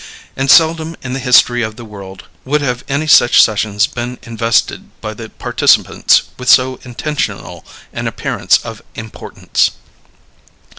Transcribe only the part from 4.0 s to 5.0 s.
invested